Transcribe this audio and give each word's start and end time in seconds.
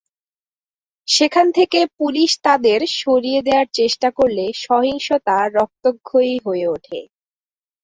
সেখান 1.07 1.47
থেকে 1.57 1.79
পুলিশ 1.99 2.31
তাঁদের 2.45 2.79
সরিয়ে 3.01 3.39
দেওয়ার 3.41 3.67
চেষ্টা 3.73 4.09
করলে 4.17 4.45
সহিংসতা 4.65 5.37
রক্তক্ষয়ী 5.57 6.35
হয়ে 6.45 6.65
ওঠে। 6.67 6.99